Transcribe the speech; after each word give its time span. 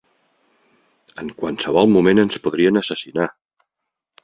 En 1.25 1.29
qualsevol 1.41 1.93
moment 1.97 2.23
ens 2.25 2.41
podrien 2.49 2.83
assassinar! 2.85 3.31